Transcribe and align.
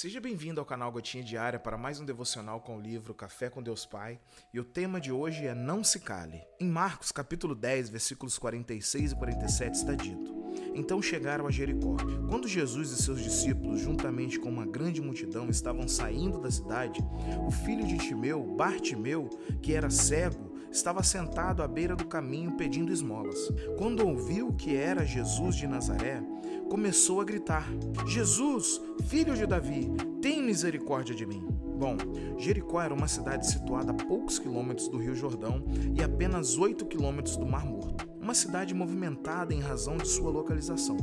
Seja 0.00 0.20
bem-vindo 0.20 0.60
ao 0.60 0.64
canal 0.64 0.92
Gotinha 0.92 1.24
Diária 1.24 1.58
para 1.58 1.76
mais 1.76 1.98
um 1.98 2.04
devocional 2.04 2.60
com 2.60 2.76
o 2.76 2.80
livro 2.80 3.12
Café 3.12 3.50
com 3.50 3.60
Deus 3.60 3.84
Pai, 3.84 4.20
e 4.54 4.60
o 4.60 4.64
tema 4.64 5.00
de 5.00 5.10
hoje 5.10 5.44
é 5.44 5.56
Não 5.56 5.82
se 5.82 5.98
cale. 5.98 6.40
Em 6.60 6.68
Marcos, 6.68 7.10
capítulo 7.10 7.52
10, 7.52 7.88
versículos 7.88 8.38
46 8.38 9.10
e 9.10 9.16
47 9.16 9.74
está 9.74 9.96
dito: 9.96 10.32
Então 10.72 11.02
chegaram 11.02 11.48
a 11.48 11.50
Jericó. 11.50 11.96
Quando 12.28 12.46
Jesus 12.46 12.92
e 12.92 13.02
seus 13.02 13.20
discípulos, 13.20 13.80
juntamente 13.80 14.38
com 14.38 14.48
uma 14.48 14.64
grande 14.64 15.00
multidão, 15.02 15.50
estavam 15.50 15.88
saindo 15.88 16.40
da 16.40 16.48
cidade, 16.52 17.00
o 17.44 17.50
filho 17.50 17.84
de 17.84 17.98
Timeu, 17.98 18.54
Bartimeu, 18.54 19.28
que 19.60 19.72
era 19.72 19.90
cego, 19.90 20.47
estava 20.70 21.02
sentado 21.02 21.62
à 21.62 21.68
beira 21.68 21.94
do 21.94 22.06
caminho 22.06 22.56
pedindo 22.56 22.92
esmolas. 22.92 23.38
Quando 23.76 24.06
ouviu 24.06 24.52
que 24.52 24.76
era 24.76 25.04
Jesus 25.04 25.56
de 25.56 25.66
Nazaré, 25.66 26.22
começou 26.68 27.20
a 27.20 27.24
gritar: 27.24 27.66
Jesus, 28.06 28.80
filho 29.06 29.34
de 29.34 29.46
Davi, 29.46 29.90
tem 30.20 30.42
misericórdia 30.42 31.14
de 31.14 31.26
mim. 31.26 31.46
Bom, 31.78 31.96
Jericó 32.36 32.80
era 32.80 32.92
uma 32.92 33.06
cidade 33.06 33.46
situada 33.46 33.92
a 33.92 33.94
poucos 33.94 34.38
quilômetros 34.38 34.88
do 34.88 34.98
Rio 34.98 35.14
Jordão 35.14 35.62
e 35.94 36.02
apenas 36.02 36.58
8 36.58 36.86
quilômetros 36.86 37.36
do 37.36 37.46
Mar 37.46 37.64
Morto. 37.64 38.07
Uma 38.28 38.34
cidade 38.34 38.74
movimentada 38.74 39.54
em 39.54 39.60
razão 39.62 39.96
de 39.96 40.06
sua 40.06 40.30
localização. 40.30 40.98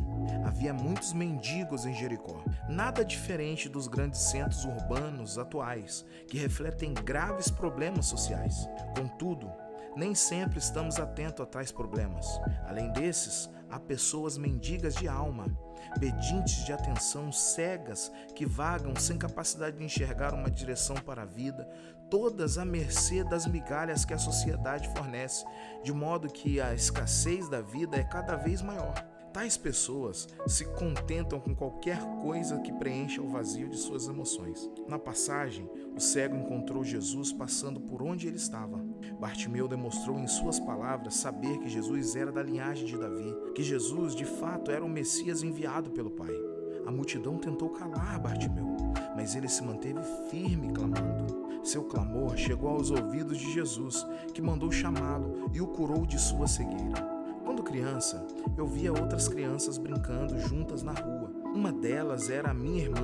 Havia 0.46 0.72
muitos 0.72 1.12
mendigos 1.12 1.84
em 1.84 1.92
Jericó, 1.92 2.44
nada 2.70 3.04
diferente 3.04 3.68
dos 3.68 3.88
grandes 3.88 4.20
centros 4.20 4.64
urbanos 4.64 5.40
atuais, 5.40 6.06
que 6.28 6.38
refletem 6.38 6.94
graves 6.94 7.50
problemas 7.50 8.06
sociais. 8.06 8.70
Contudo, 8.96 9.52
nem 9.96 10.14
sempre 10.14 10.60
estamos 10.60 11.00
atentos 11.00 11.42
a 11.42 11.48
tais 11.48 11.72
problemas. 11.72 12.28
Além 12.68 12.92
desses, 12.92 13.50
há 13.70 13.80
pessoas 13.80 14.38
mendigas 14.38 14.96
de 14.96 15.08
alma, 15.08 15.48
pedintes 16.00 16.66
de 16.66 16.74
atenção, 16.74 17.32
cegas, 17.32 18.12
que 18.36 18.46
vagam 18.46 18.96
sem 18.96 19.18
capacidade 19.18 19.78
de 19.78 19.84
enxergar 19.84 20.34
uma 20.34 20.50
direção 20.50 20.96
para 20.96 21.24
a 21.24 21.26
vida, 21.26 21.68
todas 22.10 22.58
à 22.58 22.66
mercê 22.66 23.24
das 23.24 23.48
migalhas 23.48 24.06
que 24.06 24.14
a 24.14 24.18
sociedade 24.18 24.90
fornece, 24.90 25.46
de 25.84 25.92
modo 25.92 26.28
que 26.28 26.60
a 26.60 26.74
escassez 26.74 27.50
da 27.50 27.62
vida 27.62 27.98
é 27.98 28.04
cada 28.04 28.36
vez 28.36 28.62
maior. 28.62 28.94
Tais 29.36 29.58
pessoas 29.58 30.30
se 30.48 30.64
contentam 30.64 31.42
com 31.42 31.54
qualquer 31.54 32.00
coisa 32.22 32.58
que 32.62 32.72
preencha 32.72 33.22
o 33.22 33.28
vazio 33.28 33.68
de 33.68 33.76
suas 33.76 34.08
emoções. 34.08 34.70
Na 34.88 34.98
passagem, 34.98 35.70
o 35.96 36.00
cego 36.00 36.36
encontrou 36.36 36.84
Jesus 36.84 37.32
passando 37.32 37.80
por 37.80 38.04
onde 38.04 38.28
ele 38.28 38.36
estava. 38.36 38.84
Bartimeu 39.18 39.66
demonstrou 39.66 40.20
em 40.20 40.28
suas 40.28 40.60
palavras 40.60 41.16
saber 41.16 41.58
que 41.60 41.70
Jesus 41.70 42.18
era 42.18 42.34
da 42.34 42.44
linhagem 42.44 42.86
de 42.86 42.98
Davi, 42.98 43.34
que 43.56 43.64
Jesus 43.64 44.14
de 44.14 44.26
fato 44.26 44.72
era 44.72 44.84
o 44.84 44.90
Messias 44.90 45.42
enviado 45.42 45.92
pelo 45.92 46.12
Pai. 46.12 46.34
A 46.86 46.92
multidão 46.92 47.38
tentou 47.38 47.70
calar 47.70 48.20
Bartimeu, 48.20 48.76
mas 49.16 49.36
ele 49.36 49.48
se 49.48 49.64
manteve 49.64 50.02
firme 50.30 50.74
clamando. 50.74 51.46
Seu 51.64 51.86
clamor 51.86 52.36
chegou 52.36 52.70
aos 52.72 52.92
ouvidos 52.92 53.38
de 53.38 53.54
Jesus, 53.54 54.06
que 54.34 54.42
mandou 54.42 54.72
chamá-lo 54.72 55.50
e 55.54 55.62
o 55.62 55.68
curou 55.68 56.06
de 56.06 56.20
sua 56.20 56.46
cegueira. 56.46 57.02
Quando 57.46 57.64
criança, 57.64 58.28
eu 58.58 58.68
via 58.68 58.92
outras 58.92 59.30
crianças 59.30 59.78
brincando 59.78 60.38
juntas 60.42 60.84
na 60.84 60.92
rua. 60.92 61.32
Uma 61.54 61.72
delas 61.72 62.30
era 62.30 62.52
a 62.52 62.54
minha 62.54 62.84
irmã, 62.84 63.02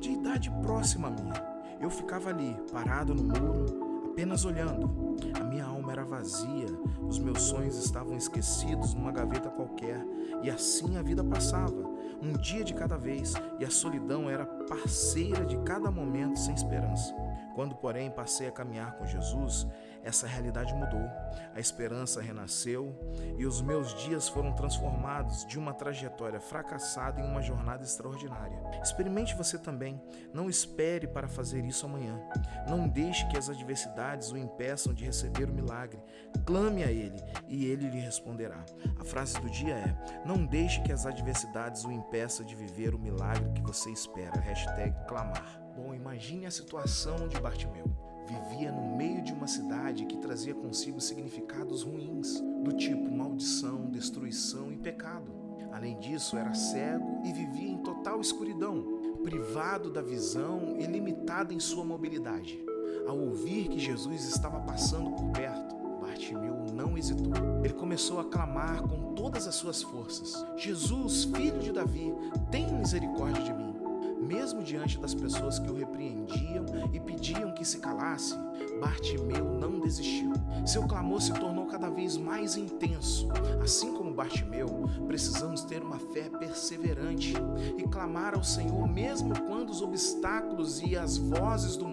de 0.00 0.10
idade 0.10 0.50
próxima 0.62 1.08
à 1.08 1.10
minha. 1.12 1.53
Eu 1.84 1.90
ficava 1.90 2.30
ali, 2.30 2.56
parado 2.72 3.14
no 3.14 3.22
muro, 3.22 4.06
apenas 4.06 4.46
olhando. 4.46 5.18
A 5.38 5.44
minha 5.44 5.66
alma 5.66 5.92
era 5.92 6.02
vazia, 6.02 6.66
os 7.06 7.18
meus 7.18 7.42
sonhos 7.42 7.76
estavam 7.76 8.16
esquecidos 8.16 8.94
numa 8.94 9.12
gaveta 9.12 9.50
qualquer, 9.50 10.02
e 10.42 10.48
assim 10.48 10.96
a 10.96 11.02
vida 11.02 11.22
passava, 11.22 11.84
um 12.24 12.32
dia 12.32 12.64
de 12.64 12.72
cada 12.72 12.96
vez, 12.96 13.34
e 13.58 13.64
a 13.64 13.70
solidão 13.70 14.30
era 14.30 14.46
parceira 14.46 15.44
de 15.44 15.58
cada 15.58 15.90
momento 15.90 16.38
sem 16.38 16.54
esperança. 16.54 17.14
Quando, 17.54 17.76
porém, 17.76 18.10
passei 18.10 18.48
a 18.48 18.52
caminhar 18.52 18.96
com 18.96 19.06
Jesus, 19.06 19.66
essa 20.02 20.26
realidade 20.26 20.74
mudou. 20.74 21.08
A 21.54 21.60
esperança 21.60 22.20
renasceu 22.20 22.98
e 23.38 23.46
os 23.46 23.62
meus 23.62 23.94
dias 24.02 24.28
foram 24.28 24.52
transformados 24.52 25.46
de 25.46 25.58
uma 25.58 25.72
trajetória 25.72 26.40
fracassada 26.40 27.20
em 27.20 27.24
uma 27.24 27.40
jornada 27.40 27.84
extraordinária. 27.84 28.60
Experimente 28.82 29.36
você 29.36 29.56
também. 29.56 30.00
Não 30.32 30.50
espere 30.50 31.06
para 31.06 31.28
fazer 31.28 31.64
isso 31.64 31.86
amanhã. 31.86 32.20
Não 32.68 32.88
deixe 32.88 33.26
que 33.28 33.38
as 33.38 33.48
adversidades 33.48 34.32
o 34.32 34.36
impeçam 34.36 34.92
de 34.92 35.04
receber 35.04 35.48
o 35.48 35.54
milagre. 35.54 36.02
Clame 36.44 36.82
a 36.82 36.90
Ele 36.90 37.22
e 37.48 37.66
Ele 37.66 37.88
lhe 37.88 38.00
responderá. 38.00 38.64
A 38.98 39.04
frase 39.04 39.40
do 39.40 39.48
dia 39.48 39.74
é: 39.74 40.22
Não 40.26 40.44
deixe 40.44 40.82
que 40.82 40.92
as 40.92 41.06
adversidades 41.06 41.84
o 41.84 41.92
impeçam 41.92 42.13
de 42.44 42.54
viver 42.54 42.94
o 42.94 42.98
milagre 42.98 43.50
que 43.54 43.62
você 43.62 43.90
espera. 43.90 44.40
Hashtag 44.40 44.94
clamar. 45.08 45.60
Bom, 45.76 45.92
imagine 45.92 46.46
a 46.46 46.50
situação 46.50 47.26
de 47.26 47.40
Bartimeu. 47.40 47.84
Vivia 48.28 48.70
no 48.70 48.96
meio 48.96 49.20
de 49.20 49.32
uma 49.32 49.48
cidade 49.48 50.06
que 50.06 50.18
trazia 50.18 50.54
consigo 50.54 51.00
significados 51.00 51.82
ruins, 51.82 52.40
do 52.62 52.72
tipo 52.72 53.10
maldição, 53.10 53.90
destruição 53.90 54.72
e 54.72 54.76
pecado. 54.76 55.32
Além 55.72 55.98
disso, 55.98 56.36
era 56.36 56.54
cego 56.54 57.20
e 57.24 57.32
vivia 57.32 57.68
em 57.68 57.78
total 57.78 58.20
escuridão, 58.20 59.18
privado 59.24 59.90
da 59.90 60.00
visão 60.00 60.76
e 60.78 60.86
limitado 60.86 61.52
em 61.52 61.58
sua 61.58 61.84
mobilidade. 61.84 62.64
Ao 63.08 63.18
ouvir 63.18 63.66
que 63.68 63.80
Jesus 63.80 64.24
estava 64.24 64.60
passando 64.60 65.10
por 65.10 65.30
perto, 65.32 65.74
Bartimeu 66.14 66.66
não 66.72 66.96
hesitou. 66.96 67.32
Ele 67.64 67.74
começou 67.74 68.20
a 68.20 68.24
clamar 68.24 68.80
com 68.82 69.14
todas 69.14 69.48
as 69.48 69.56
suas 69.56 69.82
forças: 69.82 70.46
Jesus, 70.56 71.24
filho 71.24 71.58
de 71.58 71.72
Davi, 71.72 72.14
tem 72.52 72.72
misericórdia 72.72 73.42
de 73.42 73.52
mim. 73.52 73.74
Mesmo 74.20 74.62
diante 74.62 74.96
das 74.98 75.12
pessoas 75.12 75.58
que 75.58 75.68
o 75.68 75.74
repreendiam 75.74 76.64
e 76.92 77.00
pediam 77.00 77.52
que 77.52 77.64
se 77.64 77.78
calasse, 77.78 78.34
Bartimeu 78.80 79.44
não 79.44 79.80
desistiu. 79.80 80.32
Seu 80.64 80.86
clamor 80.86 81.20
se 81.20 81.32
tornou 81.32 81.66
cada 81.66 81.90
vez 81.90 82.16
mais 82.16 82.56
intenso. 82.56 83.28
Assim 83.62 83.92
como 83.92 84.14
Bartimeu, 84.14 84.88
precisamos 85.06 85.62
ter 85.62 85.82
uma 85.82 85.98
fé 85.98 86.30
perseverante 86.30 87.34
e 87.76 87.82
clamar 87.82 88.34
ao 88.34 88.44
Senhor 88.44 88.88
mesmo 88.88 89.38
quando 89.42 89.70
os 89.70 89.82
obstáculos 89.82 90.80
e 90.80 90.96
as 90.96 91.18
vozes 91.18 91.76
do 91.76 91.88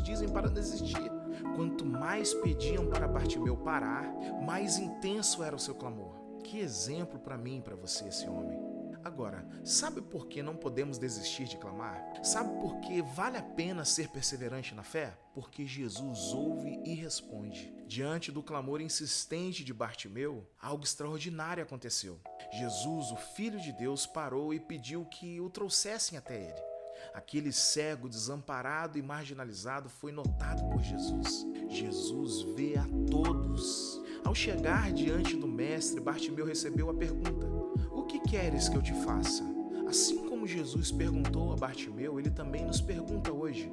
dizem 0.00 0.28
para 0.28 0.48
desistir. 0.48 1.10
Quanto 1.54 1.84
mais 1.84 2.32
pediam 2.34 2.86
para 2.86 3.08
Bartimeu 3.08 3.56
parar, 3.56 4.12
mais 4.44 4.78
intenso 4.78 5.42
era 5.42 5.56
o 5.56 5.58
seu 5.58 5.74
clamor. 5.74 6.14
Que 6.42 6.58
exemplo 6.58 7.18
para 7.18 7.38
mim 7.38 7.58
e 7.58 7.62
para 7.62 7.76
você 7.76 8.08
esse 8.08 8.28
homem. 8.28 8.74
Agora, 9.04 9.46
sabe 9.62 10.00
por 10.00 10.26
que 10.28 10.42
não 10.42 10.56
podemos 10.56 10.96
desistir 10.96 11.44
de 11.44 11.58
clamar? 11.58 12.02
Sabe 12.22 12.58
por 12.58 12.80
que 12.80 13.02
vale 13.02 13.36
a 13.36 13.42
pena 13.42 13.84
ser 13.84 14.08
perseverante 14.08 14.74
na 14.74 14.82
fé? 14.82 15.14
Porque 15.34 15.66
Jesus 15.66 16.32
ouve 16.32 16.80
e 16.86 16.94
responde. 16.94 17.74
Diante 17.86 18.32
do 18.32 18.42
clamor 18.42 18.80
insistente 18.80 19.62
de 19.62 19.74
Bartimeu, 19.74 20.48
algo 20.58 20.84
extraordinário 20.84 21.62
aconteceu. 21.62 22.18
Jesus, 22.50 23.12
o 23.12 23.16
Filho 23.16 23.60
de 23.60 23.72
Deus, 23.72 24.06
parou 24.06 24.54
e 24.54 24.58
pediu 24.58 25.04
que 25.04 25.38
o 25.38 25.50
trouxessem 25.50 26.16
até 26.16 26.40
ele. 26.40 26.73
Aquele 27.12 27.52
cego, 27.52 28.08
desamparado 28.08 28.98
e 28.98 29.02
marginalizado 29.02 29.88
foi 29.88 30.12
notado 30.12 30.68
por 30.70 30.82
Jesus. 30.82 31.46
Jesus 31.68 32.42
vê 32.54 32.76
a 32.76 32.86
todos. 33.10 34.02
Ao 34.24 34.34
chegar 34.34 34.92
diante 34.92 35.36
do 35.36 35.46
Mestre, 35.46 36.00
Bartimeu 36.00 36.46
recebeu 36.46 36.90
a 36.90 36.94
pergunta: 36.94 37.46
O 37.90 38.04
que 38.04 38.20
queres 38.20 38.68
que 38.68 38.76
eu 38.76 38.82
te 38.82 38.94
faça? 39.04 39.44
Assim 39.86 40.26
como 40.26 40.46
Jesus 40.46 40.90
perguntou 40.90 41.52
a 41.52 41.56
Bartimeu, 41.56 42.18
ele 42.18 42.30
também 42.30 42.64
nos 42.64 42.80
pergunta 42.80 43.32
hoje: 43.32 43.70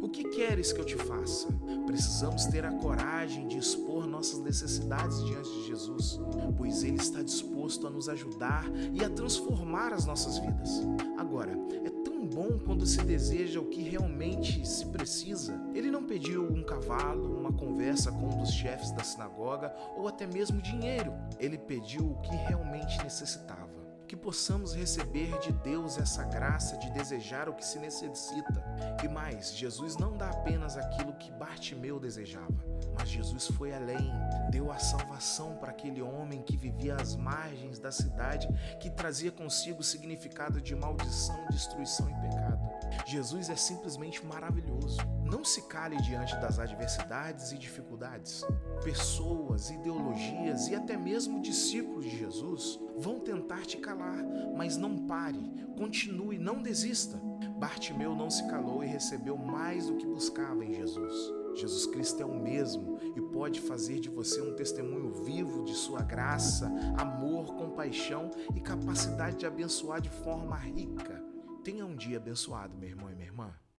O 0.00 0.08
que 0.08 0.24
queres 0.30 0.72
que 0.72 0.80
eu 0.80 0.84
te 0.84 0.96
faça? 0.96 1.48
Precisamos 1.86 2.46
ter 2.46 2.64
a 2.64 2.72
coragem 2.72 3.48
de 3.48 3.58
expor 3.58 4.06
nossas 4.06 4.38
necessidades 4.40 5.22
diante 5.24 5.50
de 5.50 5.66
Jesus, 5.66 6.20
pois 6.56 6.82
Ele 6.82 6.96
está 6.96 7.22
disposto 7.22 7.86
a 7.86 7.90
nos 7.90 8.08
ajudar 8.08 8.64
e 8.92 9.04
a 9.04 9.10
transformar 9.10 9.92
as 9.92 10.04
nossas 10.04 10.38
vidas. 10.38 10.70
Agora, 11.18 11.52
é 11.84 11.90
bom 12.38 12.56
quando 12.56 12.86
se 12.86 13.02
deseja 13.02 13.58
o 13.58 13.66
que 13.66 13.82
realmente 13.82 14.64
se 14.64 14.86
precisa. 14.86 15.60
Ele 15.74 15.90
não 15.90 16.04
pediu 16.04 16.44
um 16.44 16.62
cavalo, 16.62 17.36
uma 17.36 17.52
conversa 17.52 18.12
com 18.12 18.26
um 18.26 18.38
dos 18.38 18.52
chefes 18.52 18.92
da 18.92 19.02
sinagoga 19.02 19.74
ou 19.96 20.06
até 20.06 20.24
mesmo 20.24 20.62
dinheiro. 20.62 21.12
Ele 21.40 21.58
pediu 21.58 22.12
o 22.12 22.20
que 22.20 22.36
realmente 22.36 23.02
necessitava 23.02 23.77
que 24.08 24.16
possamos 24.16 24.74
receber 24.74 25.38
de 25.38 25.52
Deus 25.52 25.98
essa 25.98 26.24
graça 26.24 26.78
de 26.78 26.90
desejar 26.90 27.46
o 27.48 27.54
que 27.54 27.64
se 27.64 27.78
necessita. 27.78 28.64
E 29.04 29.08
mais, 29.08 29.54
Jesus 29.54 29.96
não 29.96 30.16
dá 30.16 30.30
apenas 30.30 30.78
aquilo 30.78 31.12
que 31.12 31.30
Bartimeu 31.30 32.00
desejava, 32.00 32.64
mas 32.98 33.10
Jesus 33.10 33.48
foi 33.48 33.74
além, 33.74 34.10
deu 34.50 34.72
a 34.72 34.78
salvação 34.78 35.56
para 35.56 35.70
aquele 35.70 36.00
homem 36.00 36.42
que 36.42 36.56
vivia 36.56 36.96
às 36.96 37.14
margens 37.14 37.78
da 37.78 37.92
cidade, 37.92 38.48
que 38.80 38.88
trazia 38.90 39.30
consigo 39.30 39.80
o 39.80 39.84
significado 39.84 40.58
de 40.60 40.74
maldição, 40.74 41.46
destruição 41.50 42.08
e 42.08 42.14
pecado. 42.14 42.58
Jesus 43.06 43.50
é 43.50 43.56
simplesmente 43.56 44.24
maravilhoso. 44.24 44.98
Não 45.30 45.44
se 45.44 45.62
cale 45.62 45.96
diante 45.98 46.34
das 46.36 46.58
adversidades 46.58 47.52
e 47.52 47.58
dificuldades. 47.58 48.42
Pessoas, 48.82 49.70
ideologias 49.70 50.68
e 50.68 50.74
até 50.74 50.96
mesmo 50.96 51.42
discípulos 51.42 52.04
de 52.04 52.16
Jesus 52.16 52.80
vão 52.96 53.20
tentar 53.20 53.66
te 53.66 53.76
calar, 53.76 54.24
mas 54.56 54.78
não 54.78 55.06
pare, 55.06 55.52
continue, 55.76 56.38
não 56.38 56.62
desista. 56.62 57.20
Bartimeu 57.58 58.14
não 58.14 58.30
se 58.30 58.46
calou 58.48 58.82
e 58.82 58.86
recebeu 58.86 59.36
mais 59.36 59.86
do 59.86 59.96
que 59.96 60.06
buscava 60.06 60.64
em 60.64 60.72
Jesus. 60.72 61.14
Jesus 61.54 61.86
Cristo 61.86 62.22
é 62.22 62.26
o 62.26 62.40
mesmo 62.40 62.98
e 63.14 63.20
pode 63.20 63.60
fazer 63.60 64.00
de 64.00 64.08
você 64.08 64.40
um 64.40 64.54
testemunho 64.54 65.12
vivo 65.24 65.64
de 65.64 65.74
sua 65.74 66.02
graça, 66.02 66.70
amor, 66.96 67.54
compaixão 67.54 68.30
e 68.54 68.60
capacidade 68.60 69.36
de 69.36 69.46
abençoar 69.46 70.00
de 70.00 70.08
forma 70.08 70.56
rica. 70.56 71.22
Tenha 71.62 71.84
um 71.84 71.96
dia 71.96 72.16
abençoado, 72.16 72.78
meu 72.78 72.88
irmão 72.88 73.10
e 73.10 73.14
minha 73.14 73.26
irmã. 73.26 73.52